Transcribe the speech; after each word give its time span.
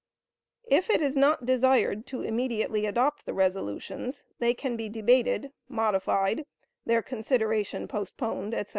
If 0.67 0.89
it 0.89 0.99
is 0.99 1.15
not 1.15 1.45
desired 1.45 2.07
to 2.07 2.21
immediately 2.23 2.87
adopt 2.87 3.27
the 3.27 3.35
resolutions, 3.35 4.23
they 4.39 4.55
can 4.55 4.75
be 4.75 4.89
debated, 4.89 5.51
modified, 5.69 6.43
their 6.87 7.03
consideration 7.03 7.87
postponed, 7.87 8.55
etc. 8.55 8.69